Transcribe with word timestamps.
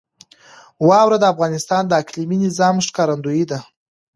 واوره 0.87 1.17
د 1.19 1.25
افغانستان 1.33 1.83
د 1.87 1.91
اقلیمي 2.01 2.37
نظام 2.45 2.75
ښکارندوی 2.87 3.41
ده. 3.51 3.59